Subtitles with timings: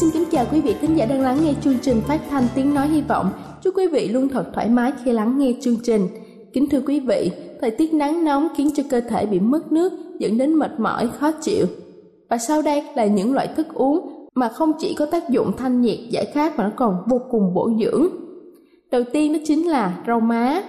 [0.00, 2.74] xin kính chào quý vị thính giả đang lắng nghe chương trình phát thanh tiếng
[2.74, 3.30] nói hy vọng.
[3.62, 6.08] Chúc quý vị luôn thật thoải mái khi lắng nghe chương trình.
[6.52, 9.92] Kính thưa quý vị, thời tiết nắng nóng khiến cho cơ thể bị mất nước,
[10.18, 11.66] dẫn đến mệt mỏi, khó chịu.
[12.30, 15.80] Và sau đây là những loại thức uống mà không chỉ có tác dụng thanh
[15.80, 18.06] nhiệt giải khát mà nó còn vô cùng bổ dưỡng.
[18.90, 20.62] Đầu tiên đó chính là rau má.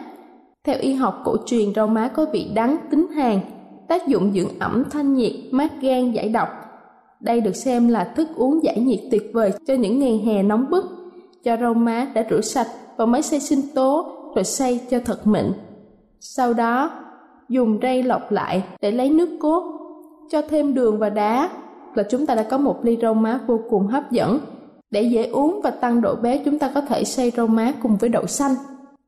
[0.63, 3.39] Theo y học cổ truyền, rau má có vị đắng tính hàn,
[3.87, 6.47] tác dụng dưỡng ẩm thanh nhiệt, mát gan, giải độc,
[7.19, 10.69] đây được xem là thức uống giải nhiệt tuyệt vời cho những ngày hè nóng
[10.69, 10.85] bức.
[11.43, 15.27] Cho rau má đã rửa sạch vào máy xay sinh tố rồi xay cho thật
[15.27, 15.45] mịn.
[16.19, 16.91] Sau đó,
[17.49, 19.63] dùng rây lọc lại để lấy nước cốt,
[20.29, 21.49] cho thêm đường và đá
[21.95, 24.39] là chúng ta đã có một ly rau má vô cùng hấp dẫn.
[24.91, 27.97] Để dễ uống và tăng độ béo chúng ta có thể xay rau má cùng
[27.97, 28.51] với đậu xanh.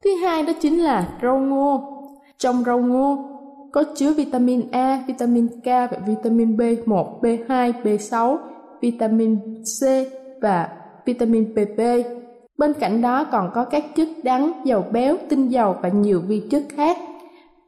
[0.03, 1.81] Thứ hai đó chính là rau ngô.
[2.37, 3.17] Trong rau ngô
[3.71, 8.37] có chứa vitamin A, vitamin K và vitamin B1, B2, B6,
[8.81, 9.85] vitamin C
[10.41, 10.69] và
[11.05, 11.79] vitamin PP.
[12.57, 16.41] Bên cạnh đó còn có các chất đắng, dầu béo, tinh dầu và nhiều vi
[16.49, 16.97] chất khác.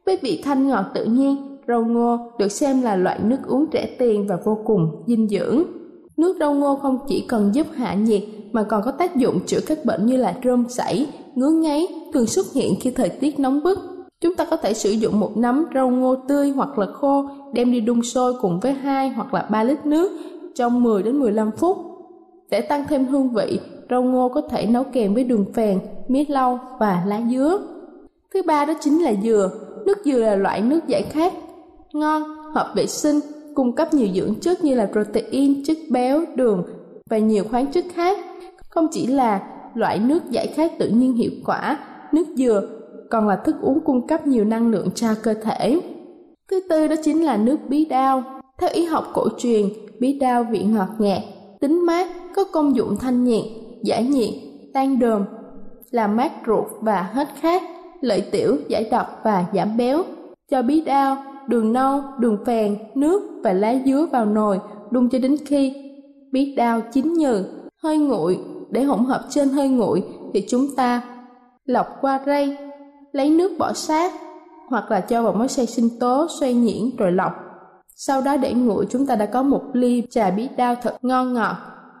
[0.06, 3.86] Với vị thanh ngọt tự nhiên, rau ngô được xem là loại nước uống rẻ
[3.98, 5.62] tiền và vô cùng dinh dưỡng.
[6.16, 8.22] Nước rau ngô không chỉ cần giúp hạ nhiệt
[8.52, 12.26] mà còn có tác dụng chữa các bệnh như là rơm sảy, ngứa ngáy thường
[12.26, 15.66] xuất hiện khi thời tiết nóng bức Chúng ta có thể sử dụng một nắm
[15.74, 19.48] rau ngô tươi hoặc là khô đem đi đun sôi cùng với 2 hoặc là
[19.50, 20.12] 3 lít nước
[20.54, 21.76] trong 10 đến 15 phút.
[22.50, 23.60] Để tăng thêm hương vị,
[23.90, 27.58] rau ngô có thể nấu kèm với đường phèn, mía lau và lá dứa.
[28.34, 29.50] Thứ ba đó chính là dừa.
[29.86, 31.32] Nước dừa là loại nước giải khát,
[31.92, 32.22] ngon,
[32.54, 33.20] hợp vệ sinh,
[33.54, 36.64] cung cấp nhiều dưỡng chất như là protein, chất béo, đường
[37.10, 38.18] và nhiều khoáng chất khác.
[38.68, 39.42] Không chỉ là
[39.74, 41.78] loại nước giải khát tự nhiên hiệu quả,
[42.12, 42.68] nước dừa
[43.10, 45.80] còn là thức uống cung cấp nhiều năng lượng cho cơ thể.
[46.50, 48.22] Thứ tư đó chính là nước bí đao.
[48.58, 49.68] Theo y học cổ truyền,
[50.00, 51.22] bí đao vị ngọt nhạt,
[51.60, 53.44] tính mát, có công dụng thanh nhiệt,
[53.82, 54.30] giải nhiệt,
[54.74, 55.24] tan đờm,
[55.90, 57.62] làm mát ruột và hết khát,
[58.00, 60.02] lợi tiểu, giải độc và giảm béo.
[60.50, 61.16] Cho bí đao,
[61.48, 64.60] đường nâu, đường phèn, nước và lá dứa vào nồi,
[64.90, 65.72] đun cho đến khi
[66.32, 67.44] bí đao chín nhừ,
[67.82, 68.38] hơi nguội.
[68.70, 70.04] Để hỗn hợp trên hơi nguội
[70.34, 71.02] thì chúng ta
[71.64, 72.56] lọc qua rây
[73.14, 74.12] lấy nước bỏ sát
[74.68, 77.32] hoặc là cho vào máy xay sinh tố xoay nhuyễn rồi lọc.
[77.96, 81.34] Sau đó để nguội chúng ta đã có một ly trà bí đao thật ngon
[81.34, 81.56] ngọt,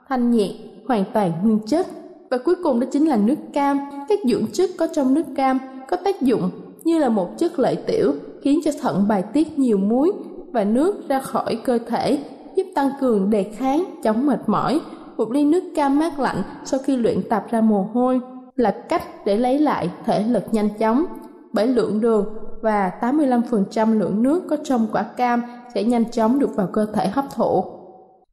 [0.08, 0.50] thanh nhiệt,
[0.88, 1.86] hoàn toàn nguyên chất.
[2.30, 3.80] Và cuối cùng đó chính là nước cam.
[4.08, 6.50] Các dưỡng chất có trong nước cam có tác dụng
[6.84, 8.12] như là một chất lợi tiểu
[8.42, 10.12] khiến cho thận bài tiết nhiều muối
[10.52, 12.18] và nước ra khỏi cơ thể
[12.56, 14.80] giúp tăng cường đề kháng chống mệt mỏi.
[15.16, 18.20] Một ly nước cam mát lạnh sau khi luyện tập ra mồ hôi
[18.56, 21.04] là cách để lấy lại thể lực nhanh chóng,
[21.52, 25.42] bởi lượng đường và 85% lượng nước có trong quả cam
[25.74, 27.64] sẽ nhanh chóng được vào cơ thể hấp thụ.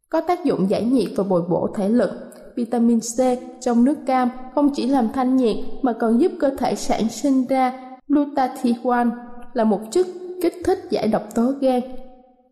[0.10, 2.10] Có tác dụng giải nhiệt và bồi bổ thể lực.
[2.56, 3.20] Vitamin C
[3.62, 7.46] trong nước cam không chỉ làm thanh nhiệt mà còn giúp cơ thể sản sinh
[7.46, 7.74] ra
[8.08, 9.10] glutathione
[9.54, 10.08] là một chất
[10.42, 11.82] kích thích giải độc tố gan,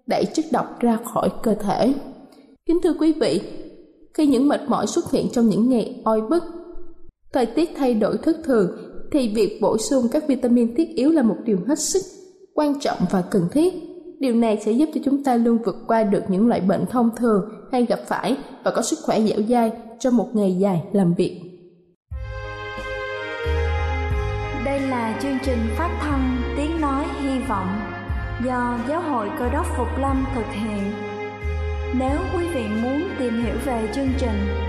[0.08, 1.94] đẩy chất độc ra khỏi cơ thể.
[2.66, 3.42] Kính thưa quý vị,
[4.14, 6.44] khi những mệt mỏi xuất hiện trong những ngày oi bức.
[7.34, 8.78] Thời tiết thay đổi thất thường,
[9.12, 12.02] thì việc bổ sung các vitamin thiết yếu là một điều hết sức
[12.54, 13.74] quan trọng và cần thiết.
[14.20, 17.10] Điều này sẽ giúp cho chúng ta luôn vượt qua được những loại bệnh thông
[17.18, 21.14] thường hay gặp phải và có sức khỏe dẻo dai trong một ngày dài làm
[21.14, 21.42] việc.
[24.66, 27.68] Đây là chương trình phát thanh Tiếng Nói Hy Vọng
[28.46, 30.84] do Giáo hội Cơ đốc Phục Lâm thực hiện.
[32.00, 34.69] Nếu quý vị muốn tìm hiểu về chương trình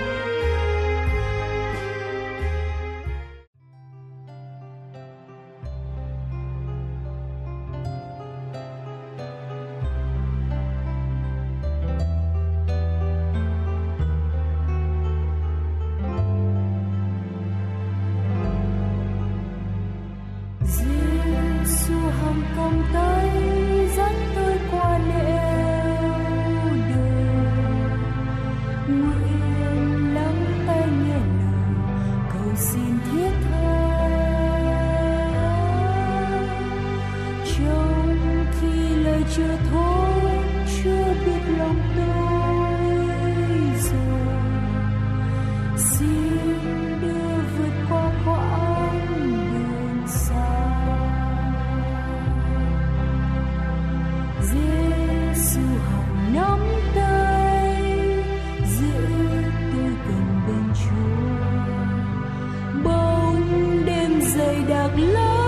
[64.81, 65.40] được lâu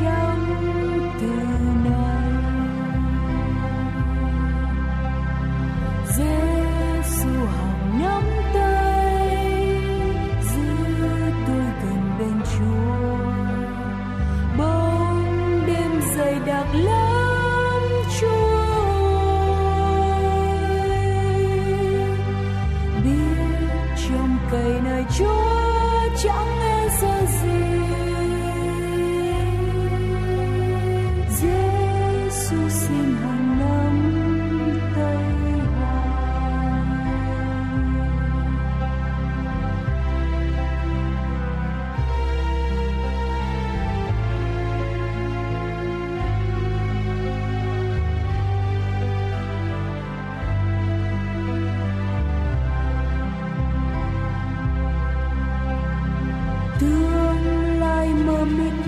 [0.00, 0.40] trong
[1.20, 1.49] từng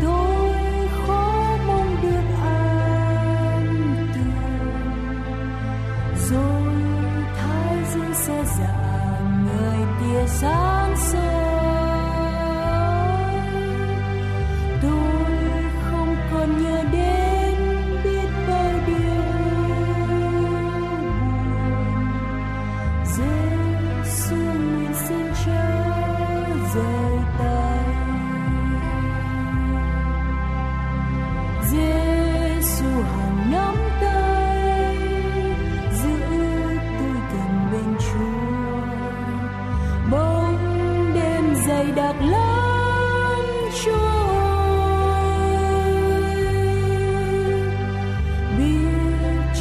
[0.00, 0.31] 多。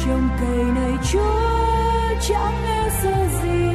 [0.06, 3.72] trồng cây này chúa chẳng nghe sợ gì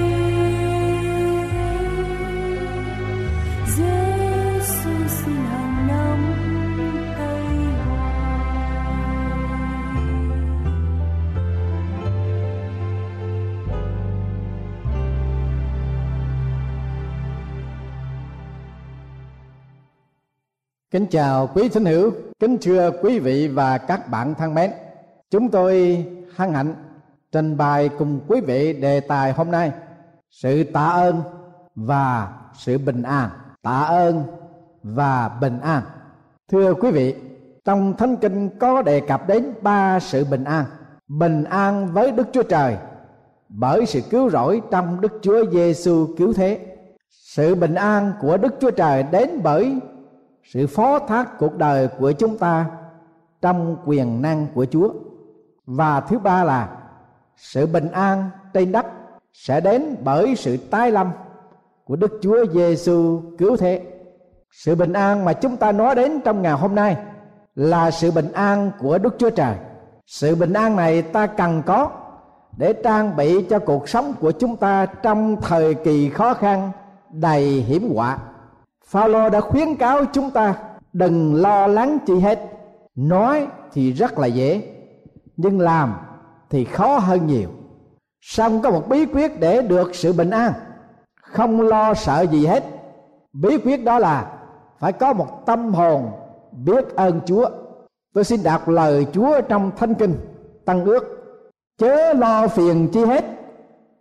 [20.92, 24.72] Kính chào quý thính hữu, kính thưa quý vị và các bạn thân mến.
[25.30, 26.06] Chúng tôi
[26.38, 26.74] hân hạnh
[27.32, 29.72] trình bày cùng quý vị đề tài hôm nay
[30.30, 31.22] sự tạ ơn
[31.76, 33.30] và sự bình an.
[33.62, 34.24] Tạ ơn
[34.84, 35.84] và bình an.
[36.52, 37.16] Thưa quý vị,
[37.66, 40.66] trong Thánh Kinh có đề cập đến ba sự bình an.
[41.08, 42.78] Bình an với Đức Chúa Trời
[43.50, 46.78] bởi sự cứu rỗi trong Đức Chúa Giêsu cứu thế.
[47.10, 49.80] Sự bình an của Đức Chúa Trời đến bởi
[50.44, 52.66] sự phó thác cuộc đời của chúng ta
[53.42, 54.90] trong quyền năng của Chúa.
[55.68, 56.70] Và thứ ba là
[57.36, 58.86] sự bình an trên đất
[59.34, 61.12] sẽ đến bởi sự tái lâm
[61.86, 63.82] của Đức Chúa Giêsu cứu thế.
[64.52, 66.98] Sự bình an mà chúng ta nói đến trong ngày hôm nay
[67.56, 69.56] là sự bình an của Đức Chúa Trời.
[70.06, 71.90] Sự bình an này ta cần có
[72.58, 76.72] để trang bị cho cuộc sống của chúng ta trong thời kỳ khó khăn
[77.12, 78.18] đầy hiểm họa
[78.86, 80.56] Phaolô đã khuyến cáo chúng ta
[80.94, 82.40] đừng lo lắng chi hết
[82.96, 84.77] nói thì rất là dễ
[85.38, 85.96] nhưng làm
[86.50, 87.50] thì khó hơn nhiều.
[88.22, 90.54] Song có một bí quyết để được sự bình an.
[91.22, 92.64] Không lo sợ gì hết.
[93.34, 94.32] Bí quyết đó là
[94.80, 96.12] phải có một tâm hồn
[96.52, 97.50] biết ơn chúa.
[98.14, 100.16] Tôi xin đọc lời chúa trong thánh kinh,
[100.66, 101.04] tăng ước.
[101.78, 103.26] Chớ lo phiền chi hết,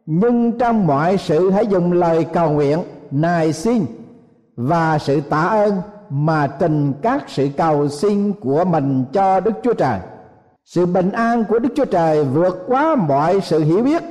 [0.07, 3.87] nhưng trong mọi sự hãy dùng lời cầu nguyện, nài xin
[4.57, 9.75] và sự tạ ơn mà trình các sự cầu xin của mình cho Đức Chúa
[9.75, 9.99] Trời.
[10.67, 14.03] Sự bình an của Đức Chúa Trời vượt quá mọi sự hiểu biết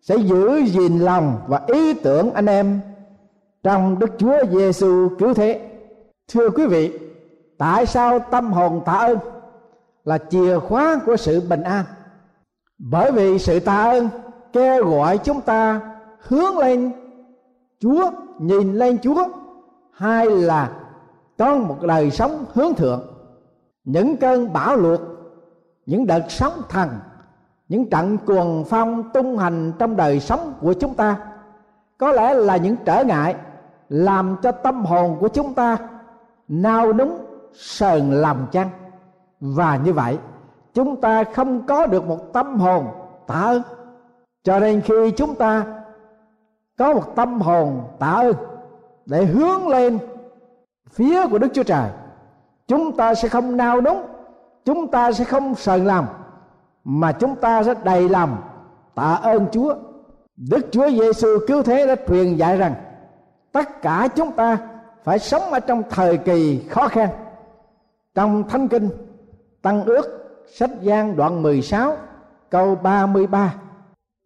[0.00, 2.80] sẽ giữ gìn lòng và ý tưởng anh em
[3.62, 5.70] trong Đức Chúa Giêsu cứu thế.
[6.32, 6.98] Thưa quý vị,
[7.58, 9.18] tại sao tâm hồn tạ ơn
[10.04, 11.84] là chìa khóa của sự bình an?
[12.78, 14.08] Bởi vì sự tạ ơn
[14.52, 15.80] kêu gọi chúng ta
[16.18, 16.92] hướng lên
[17.80, 19.24] Chúa, nhìn lên Chúa
[19.92, 20.72] hay là
[21.38, 23.02] có một đời sống hướng thượng
[23.84, 25.00] những cơn bão lụt
[25.86, 26.88] những đợt sóng thần,
[27.68, 31.16] những trận cuồng phong tung hành trong đời sống của chúng ta,
[31.98, 33.36] có lẽ là những trở ngại
[33.88, 35.78] làm cho tâm hồn của chúng ta
[36.48, 37.18] nao núng,
[37.52, 38.70] sờn lòng chăng?
[39.40, 40.18] Và như vậy,
[40.74, 42.86] chúng ta không có được một tâm hồn
[43.26, 43.62] tạ ơn.
[44.42, 45.64] Cho nên khi chúng ta
[46.78, 48.34] có một tâm hồn tạ ơn
[49.06, 49.98] để hướng lên
[50.90, 51.90] phía của Đức Chúa Trời,
[52.68, 54.02] chúng ta sẽ không nao núng
[54.64, 56.06] chúng ta sẽ không sờn lòng
[56.84, 58.36] mà chúng ta sẽ đầy lòng
[58.94, 59.74] tạ ơn Chúa.
[60.36, 62.74] Đức Chúa Giêsu cứu thế đã truyền dạy rằng,
[63.52, 64.58] tất cả chúng ta
[65.04, 67.08] phải sống ở trong thời kỳ khó khăn.
[68.14, 68.88] Trong thánh kinh,
[69.62, 70.06] tăng ước,
[70.54, 71.96] sách gian đoạn 16
[72.50, 73.54] câu 33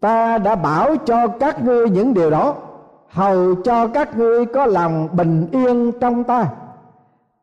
[0.01, 2.55] ta đã bảo cho các ngươi những điều đó,
[3.09, 6.47] hầu cho các ngươi có lòng bình yên trong ta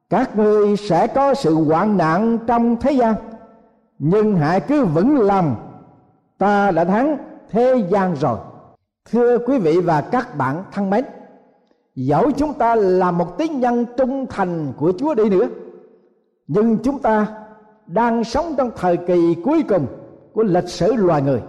[0.10, 3.16] các ngươi sẽ có sự hoạn nạn trong thế gian,
[4.00, 5.56] nhưng hãy cứ vững lòng.
[6.38, 7.18] Ta đã thắng
[7.50, 8.38] thế gian rồi.
[9.12, 11.06] Thưa quý vị và các bạn thân mến,
[11.96, 15.48] dẫu chúng ta là một tín nhân trung thành của chúa đi nữa,
[16.48, 17.28] nhưng chúng ta
[17.88, 19.88] đang sống trong thời kỳ cuối cùng
[20.34, 21.42] của lịch sử loài người.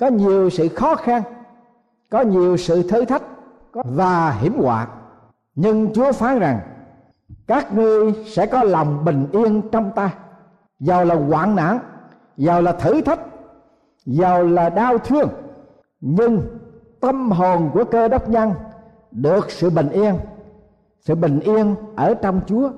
[0.00, 1.22] Có nhiều sự khó khăn,
[2.10, 3.22] có nhiều sự thử thách
[3.72, 4.88] và hiểm họa.
[5.54, 6.60] Nhưng chúa phán rằng
[7.48, 10.14] các ngươi sẽ có lòng bình yên trong ta.
[10.80, 11.78] Giàu là hoạn nạn,
[12.36, 13.20] giàu là thử thách,
[14.06, 15.28] giàu là đau thương.
[16.00, 16.42] Nhưng
[17.00, 18.52] tâm hồn của cơ đốc nhân
[19.10, 20.14] được sự bình yên,
[21.00, 22.70] sự bình yên ở trong chúa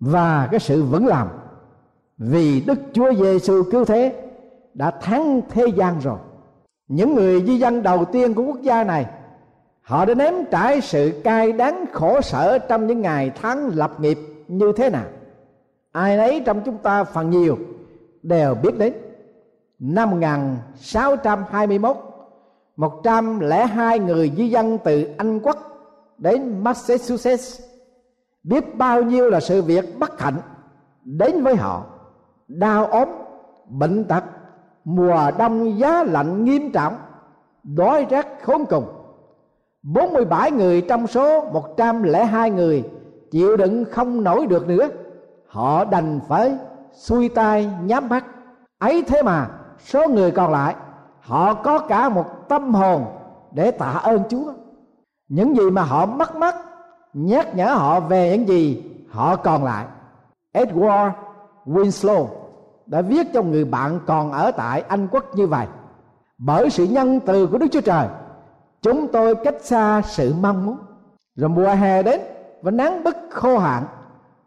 [0.00, 1.28] và cái sự vững làm
[2.18, 4.30] vì đức chúa giêsu cứu thế
[4.74, 6.18] đã thắng thế gian rồi.
[6.88, 9.06] Những người di dân đầu tiên của quốc gia này
[9.86, 14.18] họ đã nếm trải sự cay đắng khổ sở trong những ngày tháng lập nghiệp
[14.48, 15.04] như thế nào.
[15.92, 17.58] Ai nấy trong chúng ta phần nhiều
[18.22, 18.92] đều biết đến.
[19.78, 21.96] Năm 1621
[22.76, 25.56] 102 người di dân từ Anh quốc
[26.18, 27.60] đến Massachusetts
[28.42, 30.38] biết bao nhiêu là sự việc bất hạnh
[31.04, 31.84] đến với họ.
[32.48, 33.08] Đau ốm,
[33.68, 34.24] bệnh tật,
[34.84, 36.96] mùa đông giá lạnh nghiêm trọng,
[37.62, 38.95] đói rét khốn cùng.
[39.86, 42.84] 47 người trong số 102 người
[43.30, 44.88] chịu đựng không nổi được nữa.
[45.46, 46.56] Họ đành phải
[46.92, 48.24] xuôi tay nhắm mắt.
[48.78, 50.74] Ấy thế mà, số người còn lại,
[51.20, 53.04] họ có cả một tâm hồn
[53.52, 54.52] để tạ ơn chúa.
[55.28, 56.54] Những gì mà họ mất mất
[57.12, 59.84] nhắc nhở họ về những gì họ còn lại.
[60.54, 61.10] Edward
[61.66, 62.26] winslow
[62.86, 65.66] đã viết cho người bạn còn ở tại anh quốc như vậy.
[66.38, 68.08] Bởi sự nhân từ của đức chúa trời
[68.82, 70.76] chúng tôi cách xa sự mong muốn.
[71.36, 72.20] Rồi mùa hè đến
[72.62, 73.84] và nắng bức khô hạn.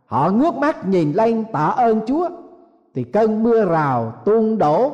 [0.05, 2.29] Họ ngước mắt nhìn lên tạ ơn chúa.
[2.95, 4.91] Thì cơn mưa rào tuôn đổ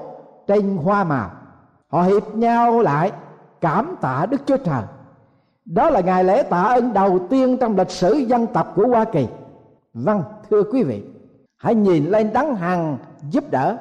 [0.48, 1.30] trên hoa màu.
[1.92, 3.12] Họ hiệp nhau lại
[3.62, 4.84] cảm tạ đức chúa trời.
[5.66, 9.06] Đó là ngày lễ tạ ơn đầu tiên trong lịch sử dân tộc của hoa
[9.06, 9.28] kỳ.
[9.94, 11.04] Vâng thưa quý vị,
[11.58, 12.98] hãy nhìn lên đấng hằng
[13.30, 13.78] giúp đỡ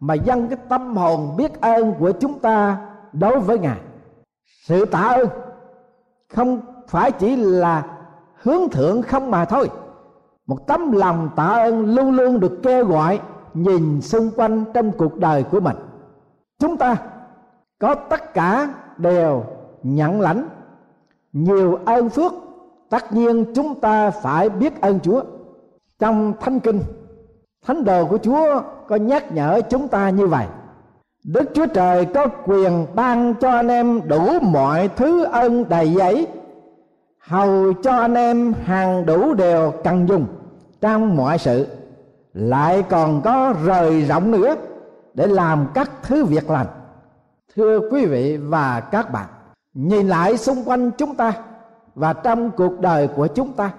[0.00, 2.76] mà dâng cái tâm hồn biết ơn của chúng ta
[3.12, 3.78] đối với ngài
[4.68, 5.28] sự tạ ơn
[6.34, 7.86] không phải chỉ là
[8.42, 9.70] hướng thượng không mà thôi.
[10.46, 13.20] Một tấm lòng tạ ơn luôn luôn được kêu gọi
[13.54, 15.76] nhìn xung quanh trong cuộc đời của mình.
[16.58, 16.96] Chúng ta
[17.78, 19.44] có tất cả đều
[19.82, 20.48] nhận lãnh,
[21.32, 22.32] nhiều ơn phước,
[22.88, 25.22] tất nhiên chúng ta phải biết ơn chúa.
[25.98, 26.82] Trong thánh kinh,
[27.66, 30.46] thánh đồ của chúa có nhắc nhở chúng ta như vậy
[31.32, 36.26] đức chúa trời có quyền ban cho anh em đủ mọi thứ ơn đầy giấy.
[37.18, 40.26] Hầu cho anh em hàng đủ đều cần dùng
[40.80, 41.66] trong mọi sự.
[42.34, 44.54] Lại còn có rời rộng nữa
[45.14, 46.66] để làm các thứ việc lành.
[47.56, 49.26] Thưa quý vị và các bạn,
[49.74, 51.32] nhìn lại xung quanh chúng ta
[51.94, 53.70] và trong cuộc đời của chúng ta,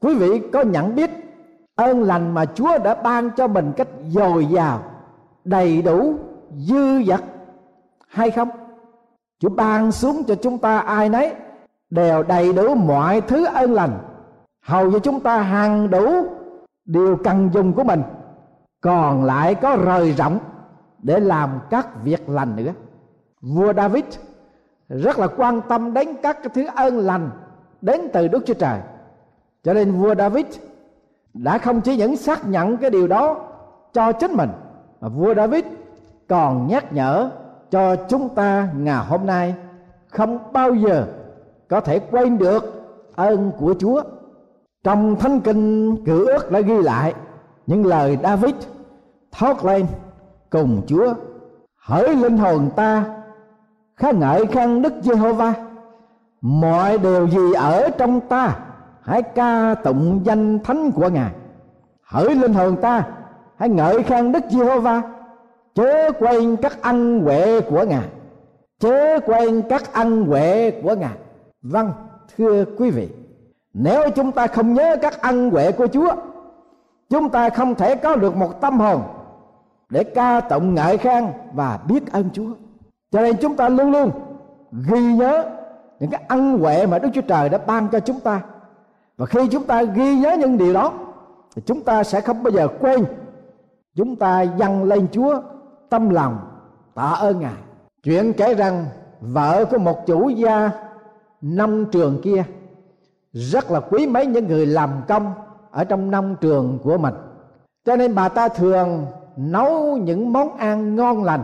[0.00, 1.10] quý vị có nhận biết
[1.74, 4.82] ơn lành mà chúa đã ban cho mình cách dồi dào,
[5.44, 6.14] đầy đủ
[6.56, 7.20] dư dật
[8.08, 8.48] hay không?
[9.40, 11.34] Chúa ban xuống cho chúng ta ai nấy,
[11.90, 13.98] đều đầy đủ mọi thứ ơn lành.
[14.64, 16.26] Hầu như chúng ta hàng đủ
[16.84, 18.02] điều cần dùng của mình,
[18.80, 20.38] còn lại có rời rộng
[21.02, 22.72] để làm các việc lành nữa.
[23.40, 24.04] Vua david
[24.88, 27.30] rất là quan tâm đến các cái thứ ơn lành
[27.80, 28.80] đến từ đức chúa trời.
[29.62, 30.46] Cho nên vua david
[31.34, 33.36] đã không chỉ những xác nhận cái điều đó
[33.92, 34.50] cho chính mình,
[35.00, 35.64] mà vua david
[36.28, 37.30] còn nhắc nhở
[37.70, 39.54] cho chúng ta ngày hôm nay
[40.08, 41.06] không bao giờ
[41.68, 42.82] có thể quên được
[43.16, 44.02] ơn của chúa.
[44.84, 47.14] Trong thánh kinh cựu ước đã ghi lại
[47.66, 48.54] những lời david
[49.32, 49.86] thốt lên
[50.50, 51.14] cùng chúa,
[51.76, 53.04] hỡi linh hồn ta
[53.96, 55.54] khá ngợi khen đức giê-hô-va,
[56.40, 58.56] mọi điều gì ở trong ta
[59.02, 61.32] hãy ca tụng danh thánh của ngài.
[62.02, 63.04] Hỡi linh hồn ta,
[63.56, 65.02] hãy ngợi khen đức giê-hô-va
[65.74, 68.08] chớ quên các ân huệ của ngài.
[68.78, 71.16] Chớ quên các ân huệ của ngài.
[71.62, 71.92] Vâng
[72.36, 73.08] thưa quý vị,
[73.74, 76.12] nếu chúng ta không nhớ các ân huệ của chúa,
[77.10, 79.02] chúng ta không thể có được một tâm hồn
[79.88, 82.50] để ca tụng ngợi khen và biết ơn chúa.
[83.10, 84.10] Cho nên chúng ta luôn luôn
[84.72, 85.44] ghi nhớ
[86.00, 88.40] những cái ân huệ mà đức chúa trời đã ban cho chúng ta.
[89.16, 90.92] Và khi chúng ta ghi nhớ những điều đó,
[91.56, 93.04] thì chúng ta sẽ không bao giờ quên.
[93.96, 95.40] Chúng ta dâng lên chúa
[95.92, 96.38] tâm lòng,
[96.94, 97.54] tạ ơn ngài.
[98.02, 98.86] Chuyện kể rằng
[99.20, 100.70] vợ của một chủ gia
[101.40, 102.44] nông trường kia,
[103.32, 105.34] rất là quý mấy những người làm công
[105.70, 107.14] ở trong nông trường của mình.
[107.84, 111.42] Cho nên bà ta thường nấu những món ăn ngon lành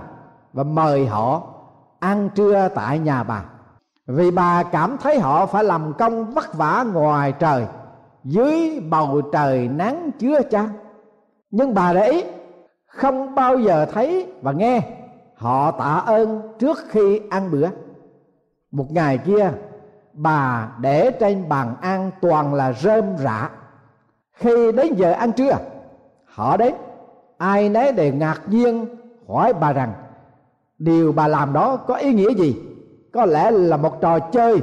[0.52, 1.42] và mời họ
[1.98, 3.44] ăn trưa tại nhà bà.
[4.06, 7.66] Vì bà cảm thấy họ phải làm công vất vả ngoài trời,
[8.24, 10.68] dưới bầu trời nắng chứa chan
[11.50, 12.24] nhưng bà để ý
[12.88, 14.82] không bao giờ thấy và nghe.
[15.34, 17.68] Họ tạ ơn trước khi ăn bữa.
[18.70, 19.50] Một ngày kia,
[20.12, 23.50] bà để trên bàn ăn toàn là rơm rạ
[24.32, 25.56] khi đến giờ ăn trưa,
[26.24, 26.74] họ đến.
[27.38, 28.86] Ai nấy đều ngạc nhiên,
[29.28, 29.92] hỏi bà rằng,
[30.78, 32.56] điều bà làm đó có ý nghĩa gì?
[33.12, 34.60] Có lẽ là một trò chơi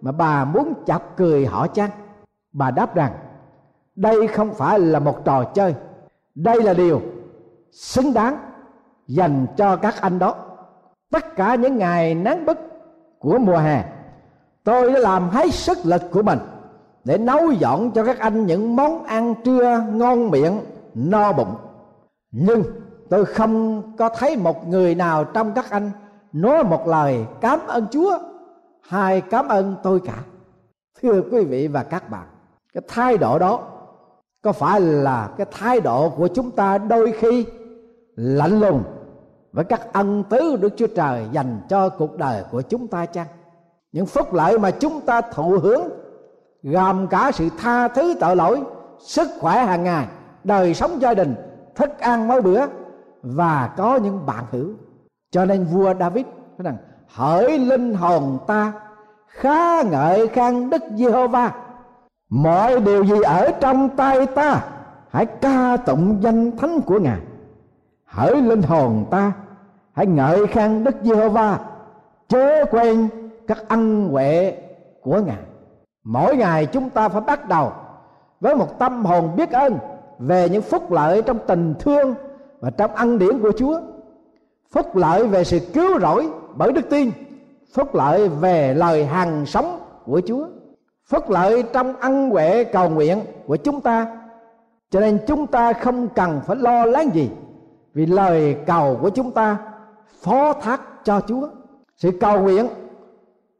[0.00, 1.90] mà bà muốn chọc cười họ chăng?
[2.52, 3.12] Bà đáp rằng,
[3.96, 5.74] đây không phải là một trò chơi.
[6.34, 7.00] Đây là điều
[7.74, 8.38] xứng đáng
[9.06, 10.34] dành cho các anh đó.
[11.10, 12.58] Tất cả những ngày nắng bức
[13.18, 13.84] của mùa hè,
[14.64, 16.38] tôi đã làm hết sức lực của mình
[17.04, 20.60] để nấu dọn cho các anh những món ăn trưa ngon miệng,
[20.94, 21.54] no bụng.
[22.30, 22.62] Nhưng
[23.10, 25.90] tôi không có thấy một người nào trong các anh
[26.32, 28.18] nói một lời cảm ơn chúa
[28.80, 30.18] hay cảm ơn tôi cả.
[31.02, 32.26] Thưa quý vị và các bạn,
[32.72, 33.60] cái thái độ đó
[34.42, 37.46] có phải là cái thái độ của chúng ta đôi khi
[38.16, 38.82] lạnh lùng
[39.52, 43.26] với các ân tứ Đức Chúa Trời dành cho cuộc đời của chúng ta chăng?
[43.92, 45.88] Những phúc lợi mà chúng ta thụ hưởng
[46.62, 48.60] gồm cả sự tha thứ tội lỗi,
[48.98, 50.06] sức khỏe hàng ngày,
[50.44, 51.34] đời sống gia đình,
[51.74, 52.66] thức ăn mỗi bữa
[53.22, 54.68] và có những bạn hữu.
[55.30, 56.76] Cho nên vua David nói rằng
[57.08, 58.72] hỡi linh hồn ta
[59.28, 61.52] khá ngợi khen Đức Giê-hô-va
[62.28, 64.64] mọi điều gì ở trong tay ta
[65.10, 67.18] hãy ca tụng danh thánh của ngài
[68.06, 69.32] hỡi linh hồn ta,
[69.92, 71.58] hãy ngợi khen đức giê-hô-va,
[72.28, 73.08] chớ quên
[73.46, 74.56] các ân huệ
[75.02, 75.42] của ngài.
[76.04, 77.72] Mỗi ngày chúng ta phải bắt đầu
[78.40, 79.78] với một tâm hồn biết ơn
[80.18, 82.14] về những phúc lợi trong tình thương
[82.60, 83.80] và trong ân điển của Chúa.
[84.70, 87.10] Phúc lợi về sự cứu rỗi bởi đức tin,
[87.74, 90.46] phúc lợi về lời hằng sống của Chúa,
[91.06, 94.06] phúc lợi trong ân huệ cầu nguyện của chúng ta.
[94.90, 97.30] Cho nên chúng ta không cần phải lo lắng gì
[97.94, 99.58] vì lời cầu của chúng ta
[100.22, 101.48] phó thác cho Chúa
[101.96, 102.68] sự cầu nguyện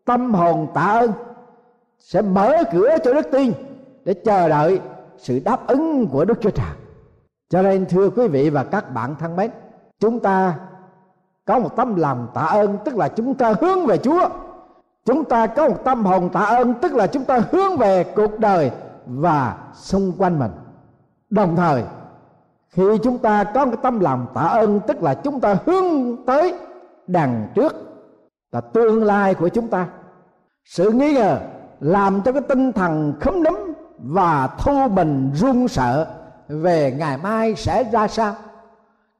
[0.05, 1.13] tâm hồn tạ ơn
[1.99, 3.53] sẽ mở cửa cho đức tin
[4.05, 4.81] để chờ đợi
[5.19, 6.67] sự đáp ứng của Đức Chúa Trời.
[7.49, 9.51] Cho nên thưa quý vị và các bạn thân mến,
[10.01, 10.59] chúng ta
[11.45, 14.29] có một tấm lòng tạ ơn tức là chúng ta hướng về Chúa.
[15.05, 18.39] Chúng ta có một tâm hồn tạ ơn tức là chúng ta hướng về cuộc
[18.39, 18.71] đời
[19.07, 20.51] và xung quanh mình.
[21.31, 21.83] Đồng thời
[22.75, 26.55] khi chúng ta có cái tâm lòng tạ ơn, tức là chúng ta hướng tới
[27.07, 27.75] đằng trước,
[28.53, 29.87] là tương lai của chúng ta.
[30.65, 31.39] Sự nghi ngờ
[31.81, 33.55] làm cho cái tinh thần khấm nấm
[33.99, 36.07] và thu mình run sợ
[36.49, 38.35] về ngày mai sẽ ra sao.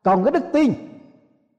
[0.03, 0.73] Còn cái đức tin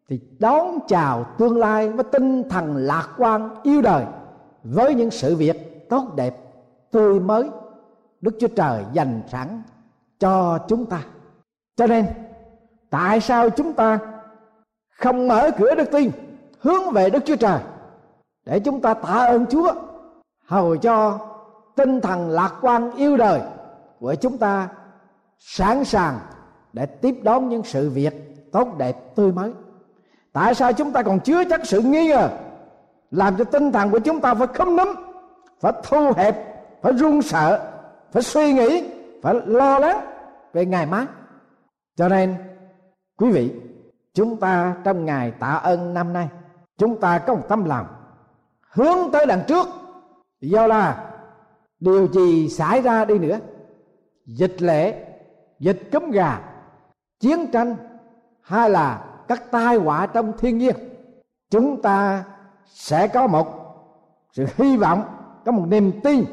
[0.10, 4.06] thì đón chào tương lai với tinh thần lạc quan, yêu đời
[4.64, 6.38] với những sự việc tốt đẹp,
[6.92, 7.50] tươi mới
[8.22, 9.62] đức chúa trời dành sẵn
[10.20, 11.02] cho chúng ta
[11.76, 12.06] cho nên,
[12.90, 14.00] tại sao chúng ta
[14.90, 16.12] không mở cửa đức tin,
[16.60, 17.60] hướng về đức chúa trời,
[18.46, 19.74] để chúng ta tạ ơn chúa,
[20.46, 21.20] hầu cho
[21.76, 23.42] tinh thần lạc quan yêu đời
[24.00, 24.68] của chúng ta
[25.40, 26.20] sẵn sàng
[26.74, 28.14] để tiếp đón những sự việc
[28.52, 29.54] tốt đẹp tươi mới?
[30.34, 32.30] Tại sao chúng ta còn chứa chắc sự nghi ngờ,
[33.12, 34.88] làm cho tinh thần của chúng ta phải khấm nấm
[35.60, 36.36] phải thu hẹp,
[36.82, 37.72] phải run sợ,
[38.12, 38.84] phải suy nghĩ,
[39.24, 40.00] phải lo lắng
[40.54, 41.06] về ngày mai?
[41.96, 42.36] Cho nên,
[43.18, 43.52] quý vị,
[44.14, 46.30] chúng ta trong ngày tạ ơn năm nay,
[46.78, 47.88] chúng ta có một tâm lòng
[48.72, 49.68] hướng tới đằng trước.
[50.42, 51.12] Do là
[51.80, 53.40] điều gì xảy ra đi nữa?
[54.26, 55.06] Dịch lệ
[55.60, 56.42] dịch cúm gà,
[57.20, 57.76] chiến tranh
[58.42, 60.76] hay là các tai họa trong thiên nhiên?
[61.50, 62.24] Chúng ta
[62.66, 63.48] sẽ có một
[64.32, 65.04] sự hy vọng,
[65.46, 66.26] có một niềm tin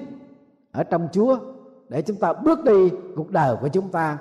[0.73, 1.39] ở trong Chúa
[1.89, 4.19] để chúng ta bước đi cuộc đời của chúng ta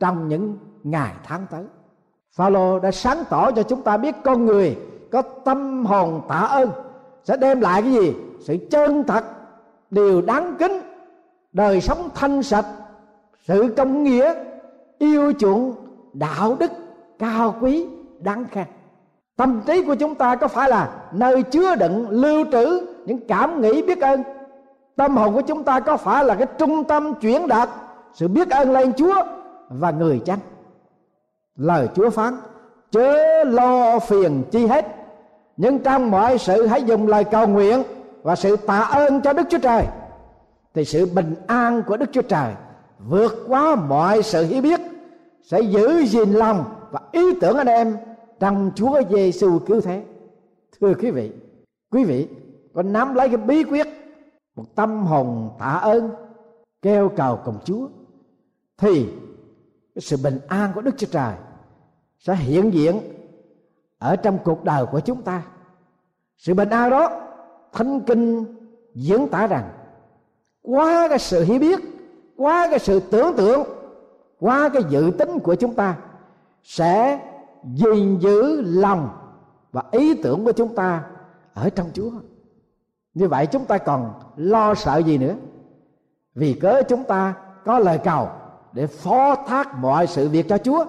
[0.00, 1.64] trong những ngày tháng tới.
[2.36, 4.78] Phaolô đã sáng tỏ cho chúng ta biết con người
[5.12, 6.70] có tâm hồn tạ ơn
[7.24, 8.14] sẽ đem lại cái gì?
[8.40, 9.24] Sự chân thật,
[9.90, 10.80] điều đáng kính,
[11.52, 12.66] đời sống thanh sạch,
[13.44, 14.34] sự công nghĩa,
[14.98, 15.74] yêu chuộng,
[16.12, 16.70] đạo đức
[17.18, 17.86] cao quý
[18.20, 18.66] đáng khen.
[19.36, 23.60] Tâm trí của chúng ta có phải là nơi chứa đựng lưu trữ những cảm
[23.60, 24.22] nghĩ biết ơn
[24.96, 27.68] tâm hồn của chúng ta có phải là cái trung tâm chuyển đạt
[28.12, 29.14] sự biết ơn lên Chúa
[29.68, 30.38] và người chăng
[31.56, 32.34] lời Chúa phán
[32.90, 34.86] chớ lo phiền chi hết
[35.56, 37.82] nhưng trong mọi sự hãy dùng lời cầu nguyện
[38.22, 39.86] và sự tạ ơn cho Đức Chúa Trời
[40.74, 42.54] thì sự bình an của Đức Chúa Trời
[42.98, 44.80] vượt quá mọi sự hiểu biết
[45.42, 47.96] sẽ giữ gìn lòng và ý tưởng anh em
[48.40, 50.02] trong Chúa Giêsu cứu thế.
[50.80, 51.32] Thưa quý vị,
[51.90, 52.28] quý vị
[52.74, 53.86] có nắm lấy cái bí quyết
[54.56, 56.10] một tâm hồn tạ ơn
[56.82, 57.88] kêu cầu cùng Chúa
[58.78, 59.08] thì
[59.94, 61.34] cái sự bình an của Đức Chúa Trời
[62.18, 63.00] sẽ hiện diện
[63.98, 65.42] ở trong cuộc đời của chúng ta.
[66.36, 67.20] Sự bình an đó
[67.72, 68.44] Thánh Kinh
[68.94, 69.70] diễn tả rằng
[70.62, 71.80] qua cái sự hiểu biết,
[72.36, 73.62] qua cái sự tưởng tượng,
[74.40, 75.96] qua cái dự tính của chúng ta
[76.62, 77.20] sẽ
[77.74, 79.08] gìn giữ lòng
[79.72, 81.04] và ý tưởng của chúng ta
[81.54, 82.10] ở trong Chúa
[83.14, 85.34] như vậy chúng ta còn lo sợ gì nữa
[86.34, 88.28] vì cớ chúng ta có lời cầu
[88.74, 90.84] để phó thác mọi sự việc cho chúa.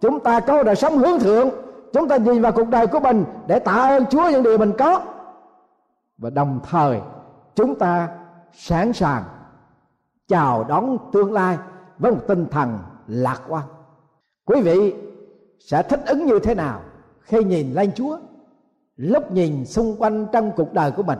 [0.00, 1.50] Chúng ta có đời sống hướng thượng.
[1.92, 4.72] Chúng ta nhìn vào cuộc đời của mình để tạ ơn chúa những điều mình
[4.78, 5.02] có.
[6.18, 7.00] Và đồng thời,
[7.54, 8.08] chúng ta
[8.52, 9.24] sẵn sàng
[10.28, 11.58] chào đón tương lai
[11.98, 13.64] với một tinh thần lạc quan.
[14.44, 14.94] Quý vị
[15.58, 16.80] sẽ thích ứng như thế nào
[17.20, 18.18] khi nhìn lên chúa?
[18.96, 21.18] Lúc nhìn xung quanh trong cuộc đời của mình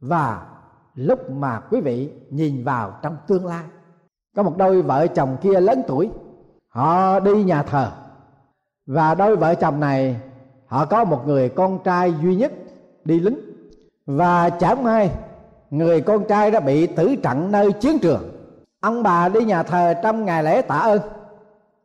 [0.00, 0.46] và
[0.94, 3.64] lúc mà quý vị nhìn vào trong tương lai
[4.36, 6.10] có một đôi vợ chồng kia lớn tuổi,
[6.68, 7.90] họ đi nhà thờ.
[8.86, 10.16] Và đôi vợ chồng này,
[10.66, 12.52] họ có một người con trai duy nhất
[13.04, 13.38] đi lính.
[14.06, 15.10] Và chẳng may,
[15.70, 18.22] người con trai đã bị tử trận nơi chiến trường.
[18.80, 21.00] Ông bà đi nhà thờ trong ngày lễ tạ ơn.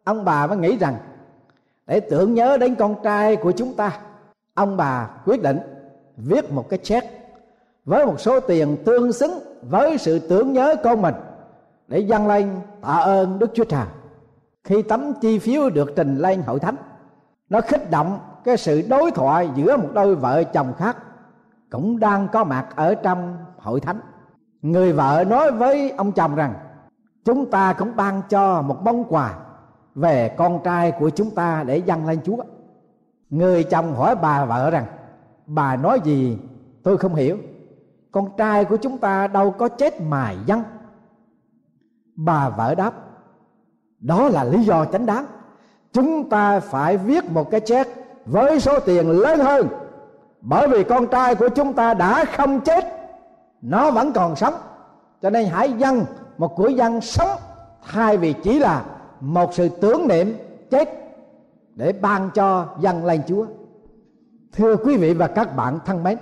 [0.04, 0.96] Ông bà mới nghĩ rằng,
[1.88, 4.00] để tưởng nhớ đến con trai của chúng ta,
[4.54, 5.60] ông bà quyết định
[6.18, 7.08] viết một cái check
[7.86, 11.16] với một số tiền tương xứng với sự tưởng nhớ con mình
[11.88, 13.86] để dâng lên tạ ơn Đức Chúa Trời.
[14.64, 16.76] Khi tấm chi phiếu được trình lên hội thánh,
[17.50, 20.98] nó khích động cái sự đối thoại giữa một đôi vợ chồng khác
[21.70, 24.00] cũng đang có mặt ở trong hội thánh.
[24.62, 26.54] Người vợ nói với ông chồng rằng
[27.26, 29.34] chúng ta cũng ban cho một món quà
[29.96, 32.44] về con trai của chúng ta để dâng lên Chúa.
[33.30, 34.86] Người chồng hỏi bà vợ rằng
[35.46, 36.38] bà nói gì
[36.84, 37.38] tôi không hiểu.
[38.12, 40.64] Con trai của chúng ta đâu có chết mài dân.
[42.18, 42.94] Bà vợ đáp
[44.00, 45.26] đó là lý do chánh đáng.
[45.94, 47.92] Chúng ta phải viết một cái check
[48.26, 49.68] với số tiền lớn hơn
[50.42, 52.86] bởi vì con trai của chúng ta đã không chết
[53.62, 54.54] nó vẫn còn sống
[55.22, 56.06] cho nên hãy dâng
[56.38, 57.30] một của dân sống
[57.92, 58.84] thay vì chỉ là
[59.20, 60.38] một sự tưởng niệm
[60.70, 60.90] chết
[61.76, 63.46] để ban cho dân lên Chúa.
[64.52, 66.18] Thưa quý vị và các bạn thân mến,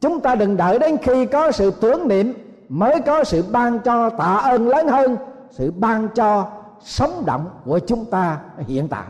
[0.00, 2.32] chúng ta đừng đợi đến khi có sự tưởng niệm
[2.68, 5.16] mới có sự ban cho tạ ơn lớn hơn
[5.50, 9.06] sự ban cho sống động của chúng ta hiện tại.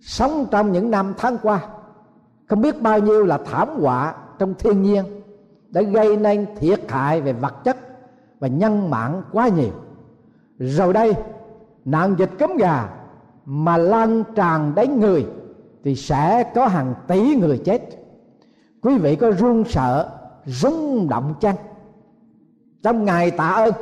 [0.00, 1.60] Sống trong những năm tháng qua,
[2.46, 5.04] không biết bao nhiêu là thảm họa trong thiên nhiên
[5.68, 7.76] đã gây nên thiệt hại về vật chất
[8.40, 9.72] và nhân mạng quá nhiều.
[10.58, 11.14] Rồi đây
[11.84, 12.88] nạn dịch cấm gà
[13.44, 15.26] mà lan tràn đến người
[15.84, 17.82] thì sẽ có hàng tỷ người chết.
[18.82, 20.10] Quý vị có run sợ
[20.46, 21.56] rung động chăng?
[22.82, 23.72] Trong ngày tạ ơn,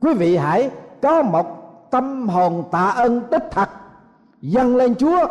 [0.00, 0.70] quý vị hãy
[1.02, 1.46] có một
[1.90, 3.68] tâm hồn tạ ơn đích thật.
[4.40, 5.26] Dâng lên chúa.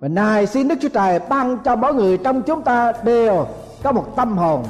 [0.00, 3.46] Và này xin đức chúa trời ban cho mỗi người trong chúng ta đều
[3.82, 4.64] có một tâm hồn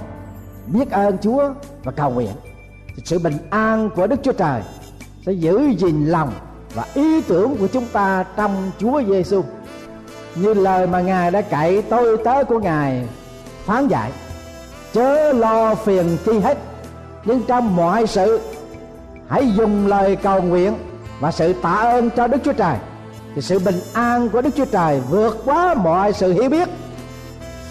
[0.67, 1.51] biết ơn chúa
[1.85, 2.33] và cầu nguyện.
[3.05, 4.63] Sự bình an của đức chúa trời
[5.27, 6.33] sẽ giữ gìn lòng
[6.75, 9.43] và ý tưởng của chúng ta trong Chúa Giêsu
[10.35, 13.09] như lời mà ngài đã cậy tôi tớ của ngài
[13.65, 14.13] phán dạy,
[14.93, 16.59] chớ lo phiền chi hết
[17.25, 18.41] nhưng trong mọi sự,
[19.29, 20.75] hãy dùng lời cầu nguyện
[21.21, 22.77] và sự tạ ơn cho Đức Chúa Trời
[23.35, 26.69] thì sự bình an của Đức Chúa Trời vượt quá mọi sự hiểu biết,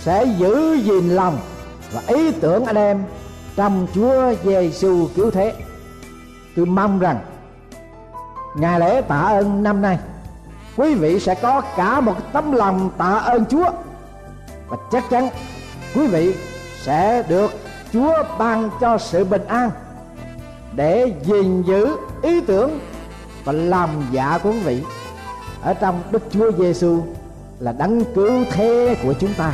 [0.01, 1.37] sẽ giữ gìn lòng
[1.91, 3.03] và ý tưởng anh em
[3.55, 5.53] trong Chúa Giêsu cứu thế.
[6.55, 7.19] Tôi mong rằng
[8.55, 9.97] ngày lễ tạ ơn năm nay,
[10.77, 13.65] quý vị sẽ có cả một tấm lòng tạ ơn Chúa
[14.67, 15.29] và chắc chắn,
[15.95, 16.35] quý vị
[16.83, 17.51] sẽ được
[17.93, 19.69] Chúa ban cho sự bình an
[20.75, 21.87] để gìn giữ
[22.21, 22.79] ý tưởng
[23.43, 24.83] và làm dạ của quý vị
[25.61, 27.03] ở trong Đức Chúa Giêsu
[27.59, 29.53] là đấng cứu thế của chúng ta.